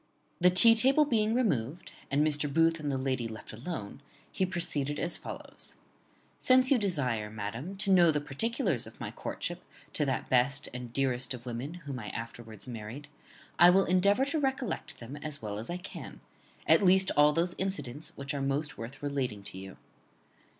[0.39, 2.51] _The tea table being removed, and Mr.
[2.51, 5.75] Booth and the lady left alone, he proceeded as follows:
[6.39, 10.91] "Since you desire, madam, to know the particulars of my courtship to that best and
[10.91, 13.09] dearest of women whom I afterwards married,
[13.59, 16.19] I will endeavour to recollect them as well as I can,
[16.65, 19.77] at least all those incidents which are most worth relating to you.